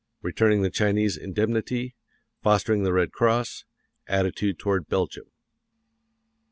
[0.23, 1.93] Returning the Chinese Indemnity;
[2.41, 3.65] fostering the Red Cross;
[4.07, 5.25] attitude toward Belgium.